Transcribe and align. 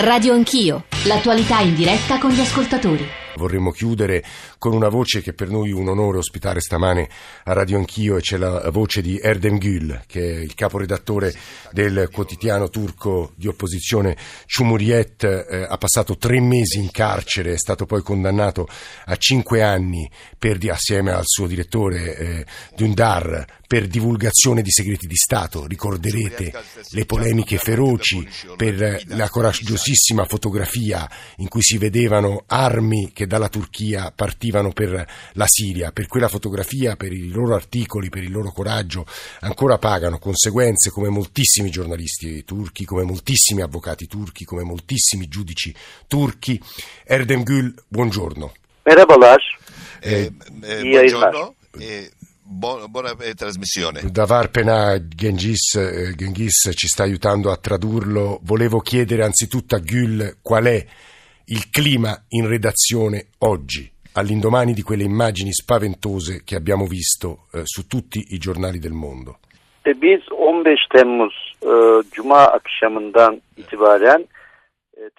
Radio 0.00 0.32
Anch'io, 0.32 0.84
l'attualità 1.04 1.60
in 1.60 1.74
diretta 1.74 2.18
con 2.18 2.30
gli 2.30 2.40
ascoltatori. 2.40 3.06
Vorremmo 3.36 3.70
chiudere 3.70 4.24
con 4.58 4.74
una 4.74 4.88
voce 4.88 5.22
che 5.22 5.32
per 5.32 5.48
noi 5.48 5.70
è 5.70 5.72
un 5.72 5.86
onore 5.86 6.18
ospitare 6.18 6.60
stamane 6.60 7.08
a 7.44 7.52
Radio 7.52 7.78
Anch'io 7.78 8.16
e 8.16 8.20
c'è 8.20 8.36
la 8.36 8.68
voce 8.70 9.00
di 9.00 9.16
Erdem 9.16 9.58
Gül, 9.58 10.02
che 10.08 10.20
è 10.20 10.40
il 10.40 10.54
caporedattore 10.54 11.32
del 11.70 12.08
quotidiano 12.10 12.68
turco 12.68 13.32
di 13.36 13.46
opposizione 13.46 14.16
Cumhuriyet. 14.52 15.22
Eh, 15.22 15.66
ha 15.68 15.76
passato 15.76 16.16
tre 16.16 16.40
mesi 16.40 16.78
in 16.78 16.90
carcere, 16.90 17.52
è 17.52 17.58
stato 17.58 17.86
poi 17.86 18.02
condannato 18.02 18.66
a 19.04 19.14
cinque 19.14 19.62
anni 19.62 20.10
per, 20.36 20.58
assieme 20.68 21.12
al 21.12 21.22
suo 21.24 21.46
direttore 21.46 22.16
eh, 22.16 22.46
Dündar 22.74 23.44
per 23.68 23.86
divulgazione 23.86 24.62
di 24.62 24.70
segreti 24.70 25.06
di 25.06 25.14
Stato. 25.14 25.66
Ricorderete 25.66 26.52
le 26.90 27.04
polemiche 27.04 27.58
feroci 27.58 28.26
per 28.56 29.04
la 29.08 29.28
coraggiosissima 29.28 30.24
fotografia 30.24 30.87
in 31.36 31.48
cui 31.48 31.62
si 31.62 31.78
vedevano 31.78 32.44
armi 32.46 33.12
che 33.12 33.26
dalla 33.26 33.48
Turchia 33.48 34.12
partivano 34.14 34.72
per 34.72 35.06
la 35.32 35.46
Siria. 35.46 35.92
Per 35.92 36.06
quella 36.06 36.28
fotografia, 36.28 36.96
per 36.96 37.12
i 37.12 37.28
loro 37.28 37.54
articoli, 37.54 38.08
per 38.08 38.22
il 38.22 38.30
loro 38.30 38.52
coraggio, 38.52 39.06
ancora 39.40 39.78
pagano 39.78 40.18
conseguenze 40.18 40.90
come 40.90 41.08
moltissimi 41.08 41.70
giornalisti 41.70 42.44
turchi, 42.44 42.84
come 42.84 43.02
moltissimi 43.02 43.62
avvocati 43.62 44.06
turchi, 44.06 44.44
come 44.44 44.62
moltissimi 44.62 45.28
giudici 45.28 45.74
turchi. 46.06 46.60
Erdem 47.04 47.42
Gül, 47.42 47.74
buongiorno. 47.88 48.52
Merhabalar. 48.84 49.40
Eh, 50.00 50.32
eh, 50.62 50.82
buongiorno. 50.82 51.54
Eh, 51.78 52.10
buona, 52.58 52.88
buona 52.88 53.10
eh, 53.20 53.34
trasmissione. 53.34 54.02
Davar 54.10 54.50
Pena 54.50 54.98
Genghis, 54.98 55.74
eh, 55.74 56.14
Genghis 56.16 56.70
ci 56.74 56.88
sta 56.88 57.04
aiutando 57.04 57.50
a 57.50 57.56
tradurlo. 57.56 58.40
Volevo 58.42 58.80
chiedere 58.80 59.22
anzitutto 59.22 59.76
a 59.76 59.78
Gül 59.78 60.38
qual 60.42 60.64
è 60.64 60.84
il 61.46 61.70
clima 61.70 62.24
in 62.30 62.48
redazione 62.48 63.28
oggi, 63.38 63.90
all'indomani 64.12 64.74
di 64.74 64.82
quelle 64.82 65.04
immagini 65.04 65.52
spaventose 65.52 66.42
che 66.44 66.56
abbiamo 66.56 66.86
visto 66.86 67.46
eh, 67.52 67.62
su 67.64 67.86
tutti 67.86 68.26
i 68.30 68.38
giornali 68.38 68.78
del 68.78 68.92
mondo. 68.92 69.38
Biz 69.88 70.24
15 70.28 70.86
Temmuz 70.88 71.32
e, 71.62 72.02
Cuma 72.10 72.46
akşamından 72.46 73.40
itibaren 73.56 74.28
e, 74.96 75.10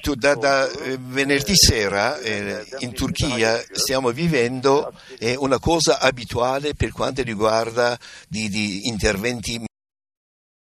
tu, 0.00 0.14
da, 0.14 0.34
da, 0.34 0.68
venerdì 0.98 1.54
sera 1.54 2.18
eh, 2.18 2.64
in 2.80 2.92
Turchia 2.92 3.56
stiamo 3.70 4.10
vivendo 4.10 4.92
eh, 5.18 5.36
una 5.36 5.58
cosa 5.58 6.00
abituale 6.00 6.74
per 6.74 6.90
quanto 6.90 7.22
riguarda 7.22 7.96
di, 8.28 8.48
di 8.48 8.88
interventi 8.88 9.64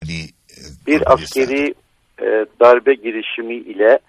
eh, 0.07 0.33
bir 0.83 1.01
askeri 1.05 1.75
e, 2.17 2.47
darbe 2.57 2.95
girişimi 2.95 3.55
ile 3.55 4.01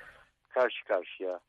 karşı 0.57 0.85
karşıya 0.85 1.41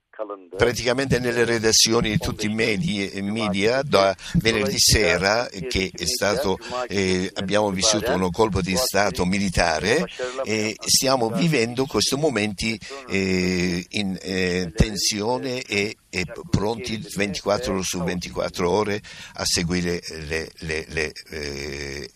praticamente 0.57 1.21
nelle 1.21 1.45
redazioni 1.47 2.11
di 2.11 2.17
tutti 2.17 2.47
i 2.47 2.49
media 2.49 3.83
da 3.83 4.15
venerdì 4.35 4.79
sera 4.79 5.47
che 5.69 5.91
stato, 6.05 6.57
eh, 6.87 7.29
abbiamo 7.35 7.69
vissuto 7.69 8.11
un 8.11 8.29
colpo 8.31 8.61
di 8.61 8.75
Stato 8.75 9.25
militare 9.25 10.05
e 10.43 10.75
stiamo 10.79 11.29
vivendo 11.29 11.85
questi 11.85 12.15
momenti 12.15 12.79
eh, 13.09 13.85
in 13.89 14.17
eh, 14.19 14.71
tensione 14.75 15.61
e, 15.61 15.97
e, 16.09 16.25
pronti 16.49 17.05
24 17.15 17.73
ore 17.73 17.83
su 17.83 18.01
24 18.01 18.69
ore 18.69 19.01
a 19.35 19.45
seguire 19.45 20.01
le, 20.27 20.49
le, 20.59 20.85
le 20.89 21.11
eh, 21.29 22.09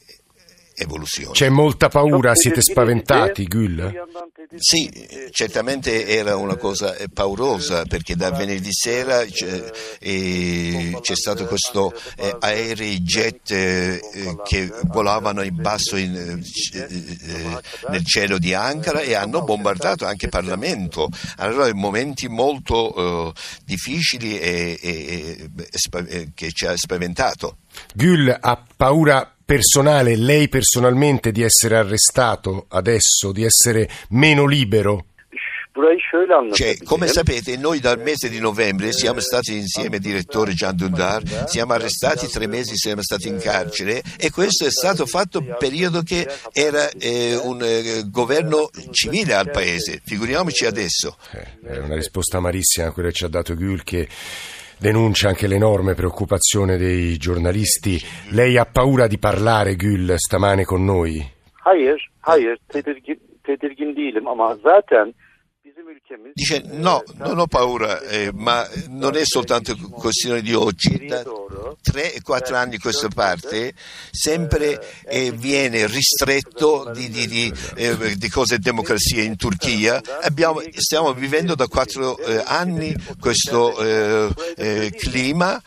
evoluzione. 0.81 1.31
C'è 1.31 1.49
molta 1.49 1.89
paura, 1.89 2.35
siete 2.35 2.61
spaventati, 2.61 3.45
Gül? 3.45 4.07
Sì, 4.57 4.89
certamente 5.31 6.07
era 6.07 6.35
una 6.35 6.55
cosa 6.55 6.95
paurosa 7.13 7.85
perché 7.85 8.15
da 8.15 8.31
venerdì 8.31 8.71
sera 8.71 9.23
c'è, 9.23 9.71
eh, 9.99 10.97
c'è 10.99 11.15
stato 11.15 11.45
questo 11.45 11.93
eh, 12.17 12.35
aerei 12.39 13.01
jet 13.01 13.51
eh, 13.51 14.01
che 14.43 14.71
volavano 14.83 15.41
in 15.41 15.55
basso 15.55 15.95
in, 15.95 16.15
eh, 16.15 16.79
eh, 16.79 17.61
nel 17.89 18.05
cielo 18.05 18.37
di 18.37 18.53
Ankara 18.53 19.01
e 19.01 19.13
hanno 19.13 19.43
bombardato 19.43 20.05
anche 20.05 20.25
il 20.25 20.31
Parlamento. 20.31 21.09
Allora 21.37 21.73
momenti 21.73 22.27
molto 22.27 23.29
eh, 23.29 23.33
difficili 23.65 24.39
e, 24.39 24.77
e, 24.81 25.49
e, 26.07 26.31
che 26.33 26.51
ci 26.51 26.65
ha 26.65 26.75
spaventato. 26.75 27.57
Gül 27.93 28.35
ha 28.39 28.63
paura 28.75 29.35
personale, 29.51 30.15
lei 30.15 30.47
personalmente, 30.47 31.33
di 31.33 31.43
essere 31.43 31.75
arrestato 31.75 32.67
adesso, 32.69 33.33
di 33.33 33.43
essere 33.43 33.89
meno 34.11 34.45
libero? 34.45 35.07
Cioè, 36.53 36.77
come 36.85 37.07
sapete, 37.07 37.57
noi 37.57 37.81
dal 37.81 37.99
mese 37.99 38.29
di 38.29 38.39
novembre 38.39 38.93
siamo 38.93 39.19
stati 39.19 39.57
insieme, 39.57 39.99
direttore 39.99 40.53
Gian 40.53 40.77
Dundar, 40.77 41.49
siamo 41.49 41.73
arrestati 41.73 42.27
tre 42.27 42.47
mesi, 42.47 42.77
siamo 42.77 43.01
stati 43.01 43.27
in 43.27 43.39
carcere 43.39 44.01
e 44.17 44.31
questo 44.31 44.65
è 44.65 44.71
stato 44.71 45.05
fatto 45.05 45.39
in 45.39 45.47
un 45.47 45.55
periodo 45.59 46.01
che 46.01 46.25
era 46.53 46.89
eh, 46.91 47.35
un 47.35 47.61
eh, 47.61 48.03
governo 48.09 48.69
civile 48.91 49.33
al 49.33 49.51
paese. 49.51 50.01
Figuriamoci 50.01 50.65
adesso. 50.65 51.17
Eh, 51.33 51.73
è 51.73 51.77
una 51.77 51.95
risposta 51.95 52.37
amarissima 52.37 52.91
quella 52.91 53.09
che 53.09 53.15
ci 53.15 53.25
ha 53.25 53.29
dato 53.29 53.53
Gül 53.55 53.83
che 53.83 54.07
denuncia 54.81 55.29
anche 55.29 55.47
l'enorme 55.47 55.93
preoccupazione 55.93 56.75
dei 56.75 57.15
giornalisti. 57.17 58.01
Lei 58.31 58.57
ha 58.57 58.65
paura 58.65 59.05
di 59.05 59.19
parlare, 59.19 59.75
Gül, 59.75 60.15
stamane 60.17 60.63
con 60.65 60.83
noi? 60.83 61.23
Hayır, 61.63 62.11
hayır, 62.21 62.57
tedirgin, 62.67 63.19
tedirgin 63.43 63.95
değilim 63.95 64.27
ama 64.27 64.55
zaten 64.55 65.13
Dice 66.33 66.61
no, 66.65 67.03
non 67.15 67.39
ho 67.39 67.47
paura, 67.47 68.01
eh, 68.01 68.31
ma 68.33 68.67
non 68.89 69.15
è 69.15 69.23
soltanto 69.23 69.75
questione 69.77 70.41
di 70.41 70.53
oggi, 70.53 71.05
da 71.05 71.23
3-4 71.23 72.53
anni 72.53 72.75
a 72.75 72.79
questa 72.79 73.07
parte 73.07 73.73
sempre 74.11 74.81
eh, 75.05 75.31
viene 75.31 75.87
ristretto 75.87 76.91
di, 76.93 77.09
di, 77.09 77.27
di, 77.27 77.53
eh, 77.75 78.15
di 78.15 78.29
cose 78.29 78.59
democrazia 78.59 79.23
in 79.23 79.35
Turchia, 79.35 80.01
Abbiamo, 80.21 80.61
stiamo 80.75 81.13
vivendo 81.13 81.55
da 81.55 81.67
4 81.67 82.17
eh, 82.17 82.43
anni 82.45 82.95
questo 83.19 83.77
eh, 83.79 84.33
eh, 84.55 84.91
clima, 84.95 85.61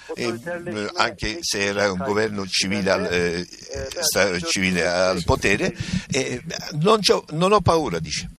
anche 0.97 1.39
se 1.41 1.65
era 1.65 1.91
un 1.91 1.99
governo 1.99 2.47
civile 2.47 2.91
al, 2.91 3.47
civile 4.47 4.87
al 4.87 5.23
potere, 5.25 5.75
non, 6.81 7.01
non 7.31 7.53
ho 7.53 7.61
paura, 7.61 7.99
dice. 7.99 8.29